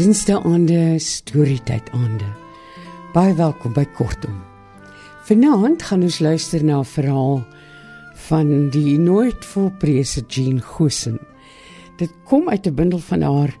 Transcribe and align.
Dinsdae 0.00 0.38
aande 0.48 0.96
storietyd 1.04 1.90
aande. 1.92 2.28
Baie 3.12 3.34
welkom 3.36 3.74
by 3.76 3.84
Kortom. 3.96 4.38
Vanaand 5.28 5.82
gaan 5.88 6.06
ons 6.06 6.20
luister 6.24 6.64
na 6.64 6.78
'n 6.80 6.84
verhaal 6.84 7.44
van 8.28 8.70
die 8.70 8.98
nooit 8.98 9.44
volprese 9.44 10.22
Jean 10.28 10.60
Gosen. 10.60 11.18
Dit 11.96 12.12
kom 12.24 12.48
uit 12.48 12.66
'n 12.66 12.74
bundel 12.74 12.98
van 12.98 13.22
haar 13.22 13.52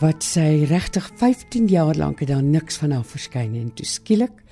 wat 0.00 0.22
sy 0.22 0.64
regtig 0.68 1.10
15 1.16 1.66
jaar 1.68 1.94
lank 1.94 2.20
het 2.20 2.28
daar 2.28 2.42
niks 2.42 2.76
van 2.76 2.90
haar 2.90 3.04
verskyn 3.04 3.54
en 3.54 3.74
toe 3.74 3.86
skielik 3.86 4.42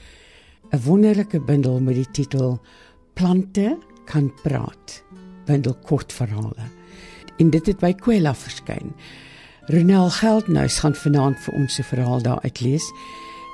'n 0.73 0.81
wonderlike 0.85 1.41
bundel 1.41 1.81
met 1.81 1.95
die 1.95 2.11
titel 2.11 2.61
Plante 3.13 3.79
kan 4.05 4.33
praat. 4.43 5.05
Bundel 5.45 5.75
kortverhale. 5.75 6.65
En 7.37 7.51
dit 7.51 7.67
het 7.67 7.79
by 7.79 7.93
Kwela 7.93 8.35
verskyn. 8.35 8.95
Ronel 9.67 10.11
Geldnys 10.11 10.79
gaan 10.79 10.95
vanaand 10.95 11.39
vir 11.39 11.55
ons 11.55 11.75
se 11.75 11.83
verhaal 11.83 12.23
daar 12.23 12.41
uitlees 12.41 12.93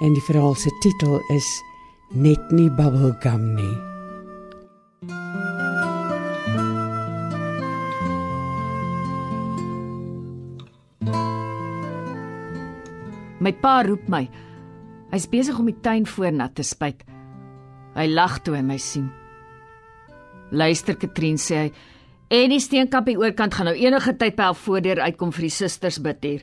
en 0.01 0.13
die 0.13 0.23
verhaal 0.23 0.55
se 0.55 0.71
titel 0.81 1.21
is 1.35 1.63
Net 2.11 2.51
nie 2.51 2.71
bubblegum 2.71 3.55
nie. 3.55 3.77
My 13.39 13.53
pa 13.53 13.83
roep 13.83 14.09
my. 14.09 14.25
Hy's 15.13 15.29
besig 15.29 15.59
om 15.59 15.67
die 15.67 15.81
tuin 15.81 16.07
voor 16.07 16.33
nat 16.33 16.55
te 16.55 16.63
spuit. 16.63 17.05
Hy 17.95 18.07
lag 18.07 18.43
toe 18.43 18.55
hy 18.57 18.63
my 18.63 18.79
sien. 18.79 19.09
Luister 20.51 20.97
Katrien 20.97 21.37
sê 21.37 21.57
hy 21.67 21.73
En 22.29 22.53
die 22.53 22.61
steenkappie 22.61 23.17
oorkant 23.17 23.55
gaan 23.57 23.71
nou 23.71 23.77
enige 23.79 24.13
tyd 24.21 24.35
by 24.37 24.51
haar 24.51 24.59
voordeur 24.61 25.01
uitkom 25.01 25.31
vir 25.33 25.47
die 25.47 25.55
susters 25.55 25.97
bid 26.05 26.27
hier. 26.27 26.43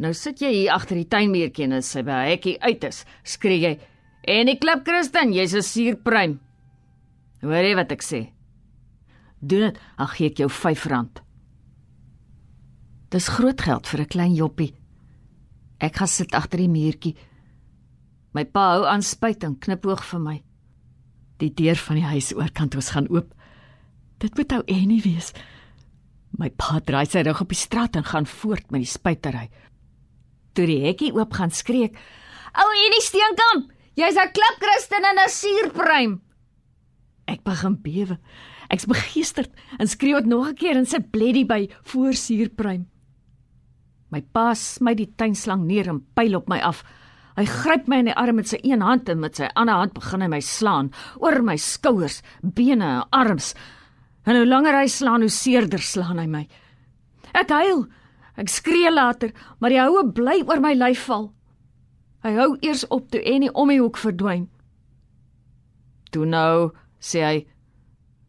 Nou 0.00 0.14
sit 0.16 0.40
jy 0.40 0.52
hier 0.54 0.72
agter 0.72 0.96
die 0.96 1.08
tuinmuurtjie 1.12 1.66
en 1.66 1.82
sy 1.84 2.00
by 2.06 2.14
haar 2.14 2.30
hekkie 2.30 2.56
uit 2.62 2.84
is. 2.88 3.02
Skree 3.22 3.60
jy: 3.60 3.74
"En 4.24 4.46
die 4.46 4.56
klip 4.56 4.86
Christen, 4.86 5.34
jy's 5.34 5.54
'n 5.54 5.62
suurpruim." 5.62 6.40
Hoor 7.42 7.64
jy 7.64 7.74
wat 7.74 7.92
ek 7.92 8.02
sê? 8.02 8.32
Doen 9.40 9.60
dit, 9.60 9.78
ag 9.98 10.16
gee 10.16 10.26
ek 10.26 10.38
jou 10.38 10.48
R5. 10.48 11.20
Dis 13.10 13.28
groot 13.28 13.60
geld 13.60 13.86
vir 13.86 14.00
'n 14.00 14.06
klein 14.06 14.34
joppie. 14.34 14.74
Ek 15.80 15.96
gaan 15.96 16.08
sit 16.08 16.34
agter 16.34 16.58
die 16.58 16.68
muurtjie. 16.68 17.14
My 18.36 18.44
pa 18.44 18.64
hou 18.74 18.84
aan 18.88 19.02
spuit 19.02 19.44
en 19.44 19.56
knipoog 19.58 20.02
vir 20.10 20.20
my. 20.20 20.36
Die 21.40 21.50
deur 21.54 21.78
van 21.80 22.00
die 22.00 22.08
huis 22.08 22.32
oorkant 22.36 22.74
ons 22.74 22.90
gaan 22.94 23.08
oop. 23.08 23.32
Dit 24.18 24.36
moet 24.36 24.52
ou 24.52 24.62
Annie 24.66 25.02
wees. 25.04 25.32
My 26.38 26.50
pa 26.50 26.80
draai 26.84 27.06
sy 27.08 27.22
rug 27.24 27.40
op 27.44 27.54
die 27.54 27.58
straat 27.58 27.96
en 27.96 28.04
gaan 28.04 28.26
voort 28.28 28.70
met 28.70 28.84
die 28.84 28.90
spuitery. 28.90 29.48
Toe 30.54 30.66
die 30.68 30.82
hekkie 30.84 31.12
oop 31.14 31.32
gaan 31.38 31.54
skreek: 31.54 31.96
"Ou 32.52 32.68
Annie 32.68 33.04
Steenkamp, 33.04 33.72
jy's 33.94 34.18
'n 34.18 34.32
klip 34.34 34.56
Christen 34.60 35.04
en 35.04 35.18
'n 35.24 35.28
suurpruim." 35.28 36.20
Ek 37.26 37.44
begin 37.44 37.76
bewe. 37.82 38.18
Ek's 38.68 38.86
begeesterd 38.86 39.50
en 39.78 39.88
skreeu 39.88 40.20
dit 40.20 40.26
nog 40.26 40.48
'n 40.48 40.54
keer 40.54 40.76
en 40.76 40.86
sit 40.86 41.10
bleddy 41.10 41.44
by 41.46 41.68
voor 41.82 42.12
suurpruim. 42.12 42.86
My 44.10 44.20
pa 44.20 44.54
smy 44.54 44.94
die 44.94 45.12
tuinslang 45.16 45.66
neer 45.66 45.88
en 45.88 46.06
pyl 46.14 46.36
op 46.36 46.48
my 46.48 46.58
af. 46.58 46.84
Hy 47.38 47.44
gryp 47.46 47.86
my 47.86 48.00
in 48.02 48.08
die 48.10 48.16
arm 48.18 48.40
met 48.40 48.50
sy 48.50 48.58
een 48.66 48.82
hand 48.82 49.06
en 49.12 49.20
met 49.22 49.38
sy 49.38 49.46
ander 49.54 49.78
hand 49.78 49.94
begin 49.94 50.24
hy 50.24 50.28
my 50.32 50.40
slaan 50.42 50.88
oor 51.22 51.38
my 51.46 51.54
skouers, 51.54 52.18
bene 52.42 52.88
en 52.96 53.04
arms. 53.14 53.52
En 54.26 54.34
hoe 54.34 54.46
langer 54.48 54.74
hy 54.74 54.88
slaan, 54.90 55.22
hoe 55.22 55.30
seerder 55.30 55.78
slaan 55.78 56.18
hy 56.18 56.26
my. 56.26 56.42
Ek 57.38 57.52
huil. 57.54 57.86
Ek 58.38 58.50
skree 58.50 58.90
later, 58.90 59.30
maar 59.58 59.70
die 59.70 59.80
houe 59.80 60.04
bly 60.14 60.40
oor 60.46 60.60
my 60.62 60.74
lyf 60.74 61.04
val. 61.06 61.28
Hy 62.26 62.34
hou 62.34 62.48
eers 62.62 62.84
op 62.90 63.06
toe 63.10 63.22
Annie 63.22 63.50
om 63.54 63.70
die 63.70 63.78
hoek 63.78 63.98
verdwyn. 64.02 64.48
Toe 66.10 66.26
nou, 66.26 66.70
sê 66.98 67.22
hy, 67.22 67.38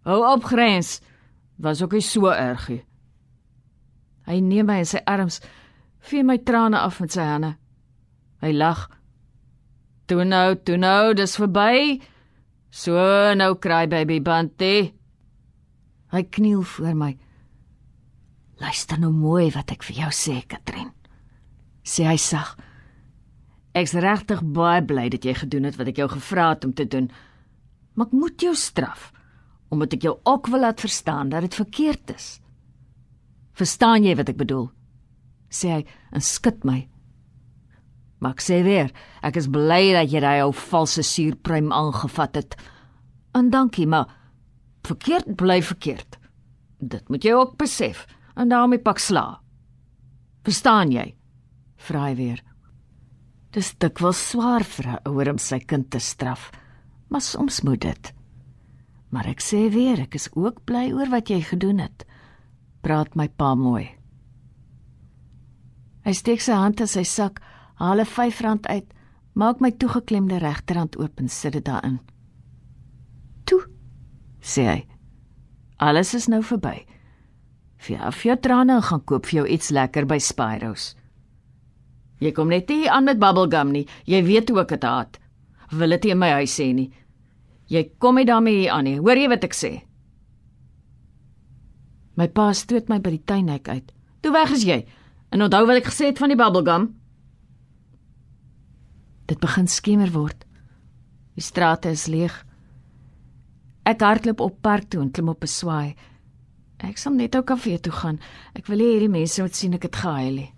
hou 0.05 0.19
op 0.29 0.45
grens. 0.49 0.99
Was 1.57 1.81
ook 1.81 1.97
nie 1.97 2.05
so 2.05 2.29
erg 2.29 2.69
nie. 2.69 2.83
Hy 4.29 4.37
neem 4.45 4.69
my 4.69 4.77
in 4.83 4.87
sy 4.87 5.01
arms, 5.09 5.41
vee 6.05 6.23
my 6.23 6.37
trane 6.45 6.77
af 6.77 7.01
met 7.01 7.17
sy 7.17 7.25
hande. 7.25 7.55
Hy 8.45 8.53
lag. 8.53 8.85
Toe 10.09 10.23
nou, 10.25 10.55
toe 10.65 10.77
nou, 10.81 11.13
dis 11.13 11.35
verby. 11.37 11.99
So 12.73 12.97
nou 13.37 13.51
cry 13.61 13.85
baby 13.89 14.17
Bantie. 14.25 14.89
Hy 16.09 16.23
kniel 16.33 16.63
voor 16.65 16.95
my. 16.97 17.11
Luister 18.59 18.97
nou 18.97 19.11
mooi 19.13 19.51
wat 19.53 19.69
ek 19.75 19.85
vir 19.85 20.01
jou 20.01 20.09
sê, 20.15 20.39
Katrin. 20.49 20.89
Sê 21.85 22.07
hy 22.09 22.17
sag. 22.17 22.55
Ek's 23.77 23.93
regtig 23.93 24.41
baie 24.41 24.81
bly 24.81 25.07
dat 25.13 25.25
jy 25.25 25.37
gedoen 25.43 25.69
het 25.69 25.77
wat 25.77 25.93
ek 25.93 26.01
jou 26.01 26.09
gevra 26.11 26.49
het 26.55 26.65
om 26.65 26.73
te 26.73 26.89
doen. 26.89 27.11
Maar 27.93 28.09
ek 28.09 28.17
moet 28.17 28.49
jou 28.49 28.57
straf 28.57 29.11
omdat 29.69 29.93
ek 29.93 30.07
jou 30.07 30.15
ook 30.25 30.47
wil 30.49 30.63
laat 30.65 30.81
verstaan 30.81 31.29
dat 31.29 31.45
dit 31.45 31.53
verkeerd 31.53 32.15
is. 32.15 32.39
Verstaan 33.53 34.01
jy 34.01 34.15
wat 34.17 34.31
ek 34.33 34.39
bedoel? 34.39 34.71
Sê 35.53 35.75
hy 35.75 35.83
en 36.09 36.25
skud 36.25 36.65
my. 36.65 36.79
Maar 38.19 38.31
ek 38.35 38.41
sê 38.43 38.63
weer, 38.63 38.91
ek 39.23 39.35
is 39.39 39.47
bly 39.47 39.93
dat 39.95 40.11
jy 40.11 40.19
daai 40.19 40.43
ou 40.43 40.51
valse 40.51 41.03
suurpruim 41.03 41.71
aangevat 41.71 42.35
het. 42.35 42.55
En 43.33 43.49
dankie, 43.49 43.87
maar 43.87 44.19
Verkeerd 44.89 45.35
bly 45.35 45.61
verkeerd. 45.63 46.17
Dit 46.79 47.09
moet 47.09 47.23
jy 47.23 47.33
ook 47.35 47.57
besef 47.59 48.05
en 48.39 48.49
daarmee 48.49 48.81
pak 48.81 49.01
sla. 49.03 49.41
Verstaan 50.47 50.93
jy? 50.93 51.11
Vra 51.79 52.07
hy 52.07 52.15
weer. 52.15 52.43
Dis 53.53 53.73
dikwels 53.81 54.21
swaar 54.31 54.63
vir 54.63 54.87
'n 54.87 55.01
ouer 55.09 55.29
om 55.29 55.37
sy 55.37 55.59
kind 55.59 55.89
te 55.91 55.99
straf, 55.99 56.51
maar 57.09 57.21
soms 57.21 57.61
moet 57.61 57.81
dit. 57.81 58.13
Maar 59.09 59.25
ek 59.27 59.41
sê 59.41 59.69
weer, 59.69 59.99
ek 59.99 60.15
is 60.15 60.29
ook 60.33 60.65
bly 60.65 60.91
oor 60.93 61.09
wat 61.09 61.29
jy 61.29 61.41
gedoen 61.41 61.79
het. 61.79 62.05
Praat 62.81 63.15
my 63.15 63.27
pa 63.27 63.55
mooi. 63.55 63.89
Hy 66.05 66.13
steek 66.13 66.41
sy 66.41 66.53
hand 66.53 66.79
in 66.79 66.87
sy 66.87 67.03
sak, 67.03 67.41
haal 67.79 67.99
'n 67.99 68.05
R5 68.05 68.67
uit, 68.67 68.87
maak 69.33 69.59
my 69.59 69.71
toegeklemde 69.71 70.37
regterhand 70.37 70.97
oop 70.99 71.19
en 71.19 71.29
sit 71.29 71.53
dit 71.53 71.65
daarin. 71.65 71.99
Toe 73.43 73.61
sê 74.41 74.63
hy. 74.63 74.87
Alles 75.77 76.13
is 76.13 76.27
nou 76.27 76.43
verby. 76.43 76.85
Vir 77.79 77.99
af 78.03 78.23
jou 78.23 78.35
trane 78.37 78.75
en 78.75 78.83
gaan 78.83 79.03
koop 79.03 79.25
vir 79.25 79.39
jou 79.39 79.47
iets 79.47 79.69
lekker 79.69 80.05
by 80.05 80.17
Spyros. 80.19 80.95
Jy 82.19 82.31
kom 82.35 82.49
net 82.51 82.69
hier 82.69 82.91
aan 82.91 83.07
met 83.07 83.19
bubblegum 83.19 83.71
nie. 83.71 83.87
Jy 84.05 84.23
weet 84.27 84.49
hoe 84.49 84.59
ek 84.59 84.75
dit 84.75 84.83
haat. 84.83 85.19
Wil 85.71 85.95
dit 85.95 86.05
in 86.05 86.19
my 86.19 86.33
huis 86.41 86.59
sê 86.59 86.73
nie. 86.75 86.91
Jy 87.71 87.85
kom 87.97 88.15
nie 88.15 88.25
daarmee 88.25 88.65
hier 88.65 88.71
aan 88.75 88.83
nie. 88.83 88.97
Hoor 88.99 89.15
jy 89.15 89.29
wat 89.29 89.43
ek 89.43 89.55
sê? 89.55 89.71
My 92.19 92.27
pa 92.27 92.51
stoot 92.51 92.89
my 92.89 92.99
by 92.99 93.15
die 93.15 93.23
tuinhek 93.23 93.69
uit. 93.69 93.93
Toe 94.21 94.33
weg 94.35 94.51
is 94.51 94.65
jy. 94.67 94.81
En 95.31 95.45
onthou 95.45 95.63
wat 95.69 95.79
ek 95.79 95.87
gesê 95.93 96.09
het 96.11 96.19
van 96.19 96.33
die 96.33 96.39
bubblegum. 96.39 96.89
Dit 99.29 99.39
begin 99.39 99.67
skemer 99.69 100.09
word. 100.11 100.45
Die 101.37 101.43
strate 101.45 101.91
is 101.93 102.07
leeg. 102.09 102.33
Ek 103.85 104.01
hardloop 104.01 104.41
op 104.41 104.61
park 104.65 104.89
toe 104.89 105.03
en 105.03 105.11
klim 105.13 105.29
op 105.29 105.43
'n 105.43 105.47
swaai. 105.47 105.95
Ek 106.79 106.97
sal 106.97 107.13
net 107.13 107.35
ou 107.35 107.43
kafee 107.43 107.79
toe 107.79 107.93
gaan. 107.93 108.19
Ek 108.55 108.67
wil 108.67 108.79
hê 108.79 108.93
hierdie 108.93 109.09
mense 109.09 109.41
moet 109.41 109.55
sien 109.55 109.73
ek 109.73 109.83
het 109.83 109.95
gehuil. 109.95 110.37
He. 110.37 110.53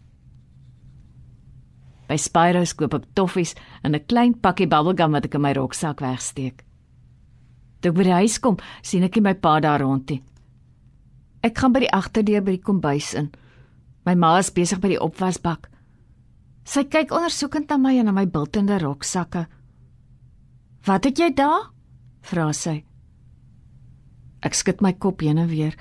By 2.08 2.18
Spyros 2.18 2.74
koop 2.74 2.94
ek 2.94 3.14
toffies 3.14 3.56
en 3.84 3.96
'n 3.96 4.06
klein 4.06 4.34
pakkie 4.34 4.68
bubblegum 4.68 5.12
wat 5.12 5.26
ek 5.26 5.36
in 5.36 5.42
my 5.42 5.54
roksak 5.54 6.00
wegsteek. 6.00 6.64
Toe 7.82 7.92
ek 7.92 7.98
by 7.98 8.04
die 8.04 8.20
huis 8.22 8.40
kom, 8.40 8.58
sien 8.84 9.04
ek 9.04 9.22
my 9.22 9.34
pa 9.34 9.60
daar 9.60 9.82
rondie. 9.82 10.22
Ek 11.42 11.58
gaan 11.58 11.74
by 11.74 11.80
die 11.80 11.92
agterdeur 11.92 12.44
by 12.44 12.52
die 12.52 12.64
kombuis 12.64 13.14
in. 13.14 13.32
My 14.06 14.14
ma 14.16 14.38
is 14.38 14.52
besig 14.52 14.80
by 14.80 14.90
die 14.90 15.02
opwasbak. 15.02 15.71
Sy 16.72 16.86
kyk 16.88 17.12
ondersoekend 17.12 17.68
na 17.68 17.76
my 17.82 17.98
en 18.00 18.08
na 18.08 18.14
my 18.16 18.24
bultende 18.32 18.78
roksakke. 18.80 19.48
"Wat 20.88 21.04
het 21.04 21.20
jy 21.20 21.34
daar?" 21.36 21.72
vra 22.22 22.54
sy. 22.54 22.86
Ek 24.42 24.54
skud 24.54 24.82
my 24.82 24.94
kop 24.94 25.22
heen 25.22 25.38
en 25.38 25.48
weer. 25.48 25.76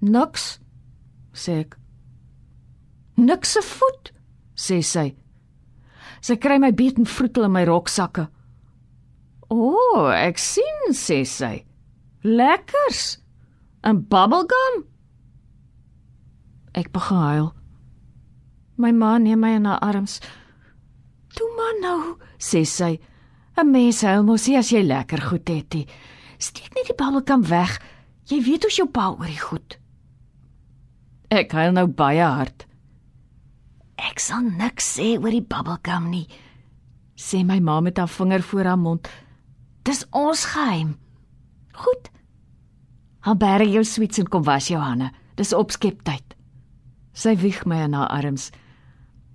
Niks, 0.00 0.60
sê 1.32 1.60
ek. 1.60 1.76
Niks 3.16 3.52
se 3.52 3.62
voet, 3.62 4.12
sê 4.56 4.82
sy. 4.82 5.16
Sy 6.20 6.36
kry 6.36 6.58
my 6.58 6.72
beet 6.72 6.98
en 6.98 7.04
vroetel 7.04 7.44
in 7.44 7.52
my 7.52 7.64
roksakke. 7.64 8.28
O, 9.50 9.74
oh, 9.74 10.08
ek 10.10 10.38
sien, 10.38 10.92
sê 10.92 11.24
sy. 11.26 11.64
Lekkers. 12.24 13.18
'n 13.84 14.02
Bubblegum. 14.08 14.84
Ek 16.74 16.92
begin 16.92 17.16
huil. 17.16 17.57
My 18.78 18.92
ma 18.94 19.16
neem 19.18 19.40
my 19.42 19.56
in 19.58 19.66
haar 19.66 19.80
arms. 19.82 20.20
"Toe 21.34 21.50
maar 21.56 21.76
nou," 21.80 22.18
sê 22.38 22.64
sy. 22.64 23.00
'n 23.56 23.70
Mens 23.70 24.02
hou 24.02 24.22
mos 24.22 24.46
nie 24.46 24.56
as 24.56 24.70
jy 24.70 24.82
lekker 24.82 25.20
goed 25.20 25.48
het 25.48 25.74
nie. 25.74 25.86
Steek 26.38 26.74
net 26.74 26.86
die 26.86 26.94
bubbelgum 26.94 27.42
weg. 27.48 27.80
Jy 28.30 28.42
weet 28.44 28.62
hoe's 28.62 28.76
jou 28.76 28.88
pa 28.88 29.10
oor 29.10 29.26
die 29.26 29.40
goed. 29.40 29.78
Ek 31.30 31.52
huil 31.52 31.72
nou 31.72 31.86
baie 31.86 32.22
hard. 32.22 32.66
Ek 33.98 34.20
sal 34.20 34.42
niks 34.42 34.94
sê 34.96 35.16
oor 35.18 35.30
die 35.34 35.42
bubbelgum 35.42 36.10
nie. 36.10 36.28
Sê 37.18 37.44
my 37.44 37.58
ma 37.58 37.80
met 37.80 37.98
haar 37.98 38.08
vinger 38.08 38.42
voor 38.42 38.64
haar 38.64 38.78
mond. 38.78 39.08
Dis 39.82 40.04
ons 40.12 40.44
geheim. 40.44 40.94
Goed. 41.72 42.10
Haal 43.26 43.36
berg 43.36 43.72
jou 43.72 43.84
sweets 43.84 44.18
en 44.18 44.28
kom 44.28 44.44
was 44.46 44.68
jou 44.68 44.78
hande. 44.80 45.10
Dis 45.34 45.52
opskeptyd. 45.52 46.36
Sy 47.12 47.34
wieg 47.42 47.64
my 47.66 47.82
in 47.88 47.96
haar 47.98 48.08
arms. 48.08 48.52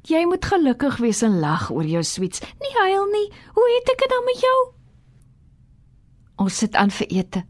Jy 0.04 0.26
moet 0.28 0.46
gelukkig 0.46 0.98
wees 1.00 1.22
en 1.24 1.40
lag 1.40 1.70
oor 1.72 1.88
jou 1.88 2.04
sweets. 2.04 2.42
Nie 2.60 2.74
huil 2.82 3.06
nie. 3.12 3.28
Hoe 3.56 3.68
het 3.78 3.92
ek 3.94 4.04
dit 4.04 4.12
dan 4.12 4.26
met 4.28 4.42
jou? 4.44 4.58
Ons 6.44 6.58
sit 6.58 6.76
aan 6.76 6.92
vir 6.92 7.08
ete. 7.08 7.44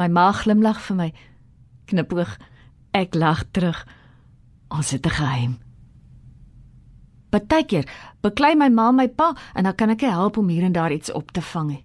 My 0.00 0.08
ma 0.08 0.30
glimlag 0.32 0.80
vir 0.86 0.96
my. 0.96 1.10
Knipoog. 1.90 2.38
Ek 2.96 3.14
lag 3.14 3.44
terug. 3.52 3.84
Ons 4.70 4.90
het 4.90 5.06
'n 5.06 5.10
geheim. 5.10 5.58
Partykeer 7.30 7.86
beklei 8.22 8.56
my 8.56 8.68
ma 8.68 8.90
my 8.92 9.08
pa 9.08 9.34
en 9.54 9.64
dan 9.64 9.74
kan 9.74 9.90
ek 9.90 10.00
help 10.00 10.36
om 10.36 10.48
hier 10.48 10.64
en 10.64 10.72
daar 10.72 10.92
iets 10.92 11.12
op 11.12 11.30
te 11.30 11.42
vang. 11.42 11.84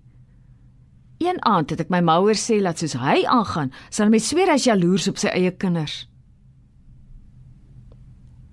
Een 1.18 1.46
aand 1.46 1.70
het 1.70 1.80
ek 1.80 1.90
my 1.90 2.02
ma 2.02 2.18
hoor 2.20 2.36
sê 2.36 2.62
dat 2.64 2.78
soos 2.78 2.94
hy 2.94 3.24
aangaan, 3.26 3.72
sal 3.90 4.10
my 4.10 4.20
sweer 4.20 4.52
hy's 4.52 4.66
jaloers 4.66 5.08
op 5.08 5.18
sy 5.18 5.28
eie 5.28 5.52
kinders. 5.52 6.10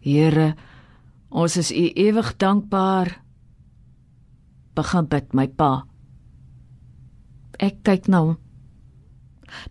Here, 0.01 0.55
ons 1.33 1.57
is 1.57 1.73
U 1.73 1.85
ewig 1.97 2.37
dankbaar. 2.37 3.17
Begin 4.77 5.09
bid 5.09 5.33
my 5.37 5.49
pa. 5.49 5.85
Ek 7.61 7.83
kyk 7.85 8.09
na 8.09 8.23
hom. 8.25 8.37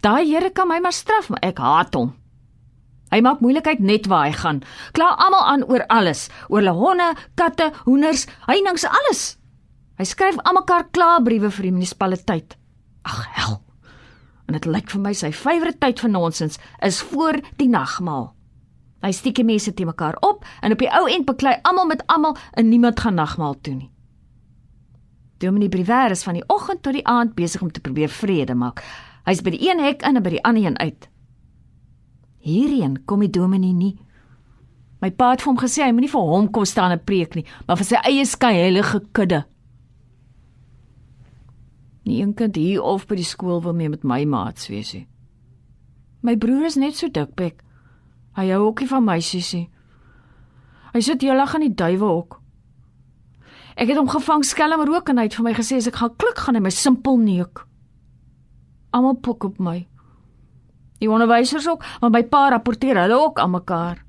Daai 0.02 0.26
Here 0.30 0.52
kan 0.54 0.70
my 0.70 0.80
maar 0.80 0.94
straf, 0.94 1.30
maar 1.30 1.42
ek 1.46 1.62
haat 1.62 1.96
hom. 1.98 2.14
Hy 3.12 3.20
maak 3.26 3.42
moeilikheid 3.44 3.82
net 3.84 4.08
waar 4.08 4.30
hy 4.30 4.36
gaan. 4.38 4.62
Kla 4.96 5.12
almal 5.20 5.44
aan 5.44 5.66
oor 5.68 5.84
alles, 5.92 6.30
oor 6.48 6.62
hulle 6.62 6.76
honde, 6.78 7.10
katte, 7.36 7.72
hoenders, 7.84 8.28
heininge, 8.48 8.88
alles. 8.88 9.36
Hy 10.00 10.08
skryf 10.08 10.40
almekaar 10.48 10.88
klaarbriewe 10.96 11.52
vir 11.52 11.68
die 11.68 11.74
munisipaliteit. 11.76 12.56
Ag 13.04 13.26
hel. 13.36 13.58
En 14.48 14.56
dit 14.56 14.68
lyk 14.70 14.94
vir 14.94 15.04
my 15.04 15.12
sy 15.18 15.34
favourite 15.36 15.82
tyd 15.84 16.00
vir 16.00 16.14
nonsens 16.14 16.58
is 16.88 17.02
voor 17.12 17.42
die 17.60 17.70
nagmaal. 17.72 18.32
Hy 19.02 19.12
steek 19.12 19.40
die 19.40 19.46
mense 19.48 19.74
te 19.74 19.86
mekaar 19.86 20.18
op 20.22 20.46
en 20.62 20.76
op 20.76 20.82
die 20.82 20.92
ou 20.94 21.08
end 21.10 21.26
beklei 21.26 21.56
almal 21.62 21.90
met 21.90 22.04
almal 22.08 22.38
en 22.54 22.70
niemand 22.70 23.00
gaan 23.00 23.18
nagmaal 23.18 23.58
toe 23.62 23.74
nie. 23.74 23.90
Dominee 25.42 25.70
Briver 25.70 26.12
is 26.12 26.24
van 26.24 26.38
die 26.38 26.46
oggend 26.48 26.84
tot 26.86 26.94
die 26.94 27.06
aand 27.08 27.34
besig 27.36 27.62
om 27.62 27.72
te 27.72 27.82
probeer 27.82 28.10
vrede 28.14 28.56
maak. 28.56 28.84
Hy's 29.26 29.42
by 29.42 29.56
die 29.56 29.64
een 29.66 29.82
hek 29.82 30.06
in 30.06 30.20
en 30.20 30.24
by 30.24 30.36
die 30.36 30.44
ander 30.46 30.66
een 30.66 30.78
uit. 30.78 31.08
Hierheen 32.46 33.00
kom 33.06 33.22
die 33.26 33.30
dominee 33.30 33.74
nie. 33.74 33.96
My 35.02 35.10
pa 35.10 35.32
het 35.34 35.42
vir 35.42 35.50
hom 35.50 35.62
gesê 35.62 35.82
hy 35.86 35.94
moenie 35.94 36.12
vir 36.12 36.28
hom 36.30 36.50
kom 36.54 36.66
staan 36.70 36.94
en 36.94 37.02
preek 37.02 37.34
nie, 37.38 37.46
maar 37.66 37.80
vir 37.80 37.90
sy 37.90 38.02
eie 38.06 38.26
skei 38.30 38.54
heilige 38.60 39.02
kudde. 39.18 39.42
Nie 42.06 42.22
een 42.22 42.36
kind 42.38 42.58
hier 42.58 42.86
of 42.86 43.08
by 43.10 43.18
die 43.18 43.26
skool 43.26 43.64
wil 43.66 43.74
mee 43.78 43.90
met 43.90 44.06
my 44.06 44.24
maats 44.30 44.70
wees 44.70 44.94
nie. 44.94 45.08
My 46.22 46.36
broer 46.38 46.68
is 46.70 46.78
net 46.78 46.98
so 46.98 47.10
dikbek. 47.10 47.64
Hy 48.38 48.48
hou 48.52 48.62
ook 48.68 48.80
nie 48.80 48.88
van 48.88 49.04
meisies 49.04 49.54
nie. 49.54 49.68
Hy 50.94 51.02
sit 51.04 51.24
heeldag 51.24 51.56
aan 51.56 51.66
die 51.66 51.76
duiwe 51.76 52.08
hok. 52.08 52.38
Ek 53.76 53.90
het 53.90 53.98
hom 53.98 54.10
gevang 54.12 54.44
skelm 54.46 54.84
rook 54.88 55.10
en 55.10 55.20
hy 55.22 55.28
het 55.30 55.36
vir 55.38 55.48
my 55.48 55.54
gesê 55.56 55.80
as 55.80 55.88
ek 55.88 56.00
gaan 56.02 56.16
klik 56.20 56.38
gaan 56.44 56.58
hy 56.60 56.64
my 56.64 56.74
simpel 56.76 57.18
neuk. 57.18 57.64
Almal 58.92 59.20
pok 59.24 59.48
op 59.48 59.60
my. 59.64 59.80
Die 61.02 61.10
onderwysers 61.10 61.68
ook, 61.68 61.84
maar 62.02 62.12
my 62.14 62.22
pa 62.30 62.50
rapporteer 62.54 63.00
hulle 63.02 63.18
ook 63.18 63.40
aan 63.40 63.56
mekaar. 63.56 64.04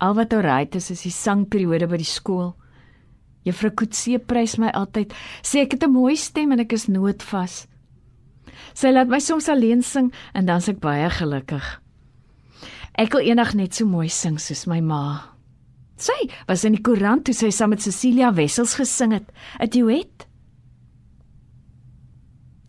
Al 0.00 0.14
wat 0.14 0.32
orait 0.32 0.74
is 0.78 0.90
is 0.90 1.02
die 1.04 1.12
sangperiode 1.12 1.88
by 1.90 1.98
die 2.00 2.08
skool. 2.08 2.54
Juffrou 3.44 3.74
Kutse 3.76 4.18
prys 4.18 4.56
my 4.58 4.72
altyd. 4.72 5.12
Sê 5.44 5.66
ek 5.66 5.76
het 5.76 5.84
'n 5.84 5.92
mooi 5.92 6.16
stem 6.16 6.52
en 6.52 6.60
ek 6.60 6.72
is 6.72 6.88
noodvas. 6.88 7.66
Sy 8.74 8.90
laat 8.90 9.08
my 9.08 9.18
soms 9.18 9.48
alleen 9.48 9.82
sing 9.82 10.12
en 10.34 10.46
dan 10.46 10.60
s'ek 10.60 10.80
baie 10.80 11.10
gelukkig. 11.10 11.83
Ek 12.94 13.14
wil 13.14 13.26
eendag 13.26 13.56
net 13.58 13.74
so 13.74 13.86
mooi 13.90 14.06
sing 14.12 14.36
soos 14.38 14.68
my 14.70 14.78
ma. 14.78 15.34
Sy 15.98 16.14
was 16.46 16.62
in 16.66 16.76
die 16.76 16.82
koerant 16.82 17.24
toe 17.26 17.34
sy 17.34 17.50
saam 17.54 17.72
met 17.74 17.82
Cecilia 17.82 18.30
Wessels 18.34 18.76
gesing 18.78 19.12
het, 19.14 19.30
'n 19.60 19.70
duet. 19.70 20.26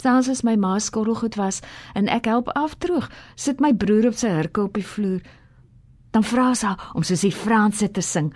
Selfs 0.01 0.29
as 0.29 0.43
my 0.43 0.55
ma 0.55 0.77
skottelgoed 0.77 1.35
was 1.35 1.61
en 1.95 2.07
ek 2.07 2.25
help 2.25 2.49
afdroog, 2.55 3.09
sit 3.35 3.59
my 3.59 3.73
broer 3.73 4.07
op 4.07 4.13
sy 4.13 4.29
hurke 4.29 4.61
op 4.61 4.73
die 4.73 4.85
vloer. 4.85 5.21
Dan 6.11 6.23
vra 6.23 6.53
sy 6.53 6.75
om 6.93 7.03
soos 7.03 7.21
die 7.21 7.31
Franse 7.31 7.91
te 7.91 8.01
sing 8.01 8.33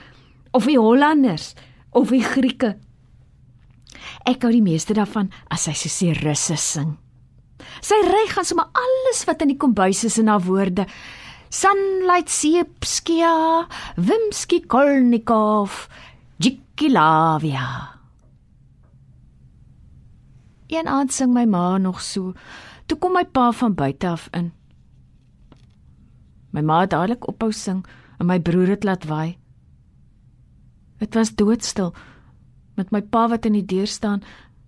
of 0.51 0.65
die 0.65 0.79
Hollanders 0.79 1.55
of 1.91 2.09
die 2.09 2.23
Grieke. 2.23 2.77
Ek 4.25 4.41
hou 4.41 4.51
die 4.51 4.65
meeste 4.65 4.93
daarvan 4.93 5.31
as 5.49 5.63
sy 5.63 5.73
soos 5.73 5.99
die 5.99 6.13
Russe 6.13 6.57
sing. 6.57 6.97
Sy 7.81 7.95
ry 8.03 8.25
gaan 8.31 8.45
sommer 8.45 8.69
alles 8.73 9.25
wat 9.27 9.41
in 9.41 9.53
die 9.53 9.57
kombuis 9.57 10.03
is 10.03 10.17
in 10.17 10.27
haar 10.27 10.41
woorde. 10.41 10.85
Sunlight 11.49 12.29
Siepskia, 12.29 13.65
Wimski 13.97 14.61
Kolnikov, 14.67 15.87
Jikilavia. 16.37 17.97
Een 20.67 20.87
aand 20.87 21.11
sing 21.13 21.33
my 21.33 21.45
ma 21.45 21.77
nog 21.77 22.01
so. 22.01 22.33
Toe 22.85 22.97
kom 22.97 23.13
my 23.17 23.25
pa 23.25 23.51
van 23.51 23.73
buite 23.73 24.07
af 24.07 24.27
in. 24.31 24.51
My 26.53 26.61
ma 26.61 26.83
het 26.83 26.93
dadelik 26.93 27.25
ophou 27.27 27.51
sing 27.51 27.81
en 28.19 28.29
my 28.29 28.37
broer 28.39 28.75
het 28.75 28.85
laat 28.85 29.09
waai. 29.09 29.37
Dit 31.01 31.17
was 31.17 31.33
doodstil 31.33 31.95
met 32.77 32.91
my 32.91 33.01
pa 33.01 33.27
wat 33.27 33.45
in 33.49 33.57
die 33.57 33.65
deur 33.65 33.87
staan 33.87 34.21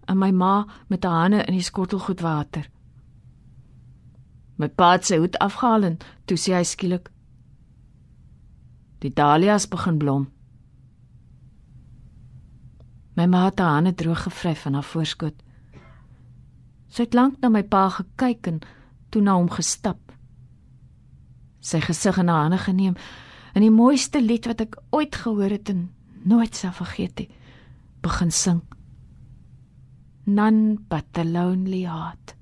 en 0.10 0.18
my 0.18 0.32
ma 0.32 0.66
met 0.90 1.04
haar 1.04 1.22
hande 1.22 1.46
in 1.46 1.54
die 1.54 1.64
skottelgoed 1.64 2.26
water. 2.26 2.66
My 4.62 4.70
pa 4.70 4.92
het 4.94 5.08
sy 5.10 5.18
hoed 5.18 5.40
afgehaal 5.42 5.88
en 5.88 5.96
toe 6.30 6.38
sê 6.38 6.54
hy 6.54 6.66
skielik: 6.68 7.10
"Die 9.02 9.10
dahlias 9.10 9.66
begin 9.68 9.98
blom." 9.98 10.28
My 13.18 13.26
ma 13.26 13.46
het 13.46 13.60
haar 13.60 13.80
hande 13.80 13.94
droog 13.94 14.24
gevryf 14.24 14.62
van 14.62 14.78
haar 14.78 14.86
voorskot. 14.86 15.34
Sy 16.88 17.08
het 17.08 17.18
lank 17.18 17.40
na 17.42 17.50
my 17.50 17.64
pa 17.64 17.88
gekyk 17.90 18.48
en 18.48 18.60
toe 19.10 19.22
na 19.22 19.36
hom 19.36 19.50
gestap. 19.50 20.00
Sy 21.60 21.82
gesig 21.82 22.18
in 22.22 22.30
haar 22.30 22.46
hande 22.46 22.62
geneem 22.62 22.96
en 23.54 23.66
die 23.66 23.74
mooiste 23.74 24.22
lied 24.22 24.46
wat 24.46 24.62
ek 24.62 24.78
ooit 24.92 25.16
gehoor 25.16 25.50
het 25.50 25.70
en 25.70 25.90
nooit 26.24 26.56
sal 26.56 26.72
vergeet 26.72 27.18
nie, 27.20 27.30
begin 28.02 28.32
sing. 28.32 28.62
None 30.26 30.78
but 30.88 31.18
a 31.18 31.26
lonely 31.26 31.84
heart. 31.84 32.36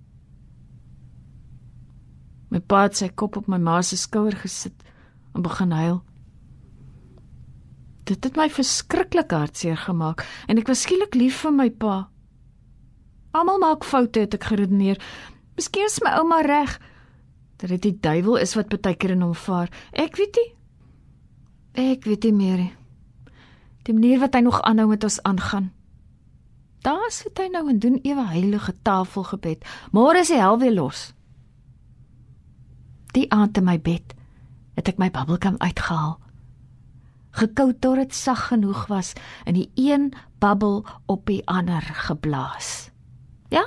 My 2.49 2.59
pa 2.59 2.85
het 2.87 2.97
sy 2.97 3.09
kop 3.13 3.37
op 3.37 3.49
my 3.49 3.59
ma 3.61 3.79
se 3.85 3.97
skouer 3.97 4.35
gesit 4.35 4.85
en 5.35 5.45
begin 5.45 5.71
huil. 5.71 5.99
Dit 8.09 8.25
het 8.25 8.37
my 8.39 8.47
verskriklik 8.49 9.31
hartseer 9.35 9.77
gemaak 9.77 10.25
en 10.49 10.57
ek 10.57 10.69
was 10.71 10.85
skielik 10.87 11.17
lief 11.17 11.43
vir 11.45 11.53
my 11.53 11.69
pa. 11.69 11.97
Almal 13.37 13.59
maak 13.61 13.85
foute, 13.85 14.23
het 14.25 14.33
ek 14.33 14.47
geredeneer. 14.49 14.97
Miskien 15.59 15.85
is 15.85 15.99
my 16.01 16.15
ouma 16.17 16.41
reg 16.41 16.79
dat 17.61 17.69
dit 17.75 17.83
die 17.83 17.97
duiwel 18.01 18.39
is 18.41 18.55
wat 18.57 18.71
baie 18.71 18.95
keer 18.97 19.13
in 19.13 19.21
hom 19.21 19.35
vaar. 19.37 19.69
Ek 19.93 20.17
weet 20.17 20.39
nie. 20.39 20.49
Ek 21.93 22.07
weet 22.09 22.25
nie 22.25 22.33
meer 22.33 22.57
nie. 22.63 22.73
Die 23.85 23.93
manier 23.93 24.23
wat 24.23 24.33
hy 24.33 24.41
nog 24.45 24.61
aanhou 24.65 24.87
met 24.89 25.05
ons 25.05 25.19
aangaan. 25.27 25.69
Daar 26.85 27.11
sit 27.11 27.37
hy 27.37 27.49
nou 27.51 27.65
en 27.69 27.79
doen 27.83 27.99
ewe 28.07 28.25
heilige 28.31 28.73
tafelgebed. 28.87 29.65
Môre 29.91 30.23
is 30.23 30.31
die 30.31 30.39
hel 30.39 30.57
weer 30.61 30.73
los. 30.73 31.09
Die 33.19 33.27
aand 33.35 33.57
in 33.59 33.67
my 33.67 33.75
bed 33.83 34.13
het 34.79 34.87
ek 34.87 34.99
my 35.01 35.09
bubbelgum 35.11 35.57
uitgehaal. 35.59 36.15
Gekou 37.35 37.73
tot 37.83 37.99
dit 37.99 38.15
sag 38.15 38.45
genoeg 38.53 38.85
was 38.87 39.11
en 39.43 39.57
die 39.57 39.67
een 39.75 40.13
bubbel 40.39 40.85
op 41.11 41.25
die 41.27 41.41
ander 41.51 41.83
geblaas. 42.07 42.89
Ja. 43.51 43.65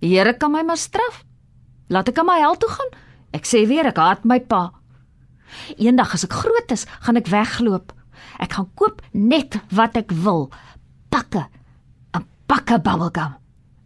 Die 0.00 0.14
Here 0.14 0.32
kan 0.36 0.54
my 0.54 0.62
maar 0.64 0.80
straf. 0.80 1.22
Laat 1.92 2.08
ek 2.08 2.22
aan 2.22 2.30
my 2.30 2.38
hel 2.40 2.56
toe 2.56 2.72
gaan. 2.72 2.96
Ek 3.36 3.44
sê 3.48 3.66
weer 3.68 3.90
ek 3.90 4.00
haat 4.00 4.24
my 4.24 4.40
pa. 4.40 4.70
Eendag 5.76 6.16
as 6.16 6.24
ek 6.24 6.32
groot 6.40 6.72
is, 6.72 6.88
gaan 7.04 7.20
ek 7.20 7.28
wegloop. 7.28 7.92
Ek 8.40 8.56
gaan 8.56 8.72
koop 8.80 9.04
net 9.12 9.60
wat 9.76 10.00
ek 10.00 10.16
wil. 10.24 10.48
Pakke. 11.12 11.44
'n 12.16 12.24
Pakke 12.48 12.80
bubblegum. 12.80 13.36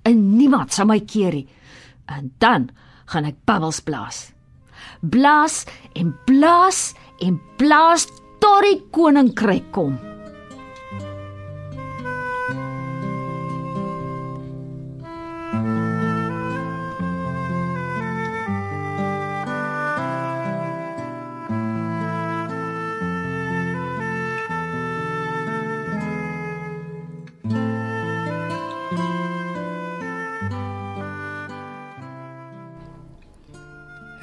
En 0.07 0.37
niemand 0.39 0.73
sal 0.73 0.87
my 0.87 1.01
keer 1.01 1.35
nie. 1.35 1.49
En 2.07 2.33
dan 2.39 2.71
gaan 3.11 3.25
ek 3.25 3.43
bubbles 3.45 3.81
blaas. 3.83 4.38
Blaas 5.01 5.65
en 5.95 6.15
blaas 6.27 6.95
en 7.21 7.41
blaas 7.59 8.07
tot 8.43 8.63
die 8.67 8.79
koninkryk 8.95 9.73
kom. 9.75 10.08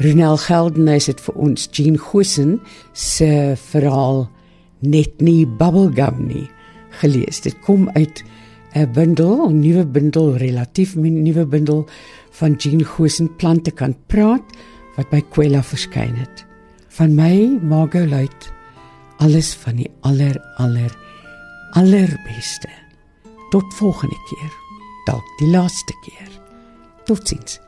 Ronel 0.06 0.38
Geldenhuys 0.38 1.08
het 1.10 1.22
vir 1.24 1.38
ons 1.42 1.70
Jean 1.74 1.96
Gosen 1.98 2.60
se 2.94 3.56
verhaal 3.58 4.28
net 4.86 5.22
nie 5.24 5.48
bubblegum 5.48 6.28
nie 6.28 6.46
gelees. 7.00 7.42
Dit 7.42 7.58
kom 7.66 7.90
uit 7.96 8.24
'n 8.76 8.92
bundel, 8.94 9.50
'n 9.50 9.60
nuwe 9.60 9.86
bundel, 9.86 10.38
relatief 10.38 10.96
nuwe 10.96 11.46
bundel 11.46 11.88
van 12.32 12.54
Jean 12.54 12.84
Gosen 12.84 13.36
Plante 13.36 13.72
kan 13.72 13.96
praat 14.08 14.44
wat 14.96 15.10
by 15.10 15.22
Kwela 15.30 15.64
verskyn 15.64 16.16
het. 16.16 16.46
Van 16.90 17.16
my 17.16 17.60
Margot 17.62 18.10
Luit 18.10 18.54
alles 19.18 19.54
van 19.54 19.76
die 19.76 19.92
aller 20.02 20.38
aller 20.58 20.92
allerbeste. 21.72 22.70
Tot 23.50 23.74
volgende 23.74 24.18
keer. 24.30 24.52
Dalk 25.06 25.38
die 25.40 25.50
laaste 25.50 25.94
keer. 26.04 26.30
Totsiens. 27.06 27.60